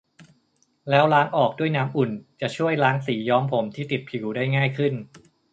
[0.89, 2.11] แล้วล้างออกด้วยน้ำอุ่น
[2.41, 4.93] จะช่วยล้างสีย้อมผมที่ติดผิวได้ง่ายขึ้น